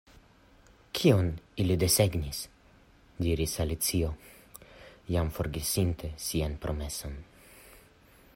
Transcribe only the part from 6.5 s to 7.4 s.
promeson.